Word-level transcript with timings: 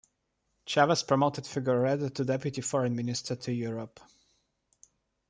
Chavez 0.65 1.03
promoted 1.03 1.43
Figueredo 1.43 2.11
to 2.11 2.25
deputy 2.25 2.61
foreign 2.61 2.95
minister 2.95 3.35
to 3.35 3.53
Europe. 3.53 3.99